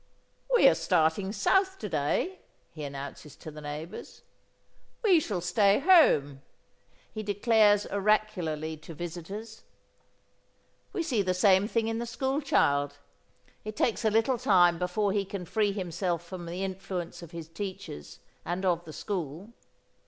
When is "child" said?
12.41-12.97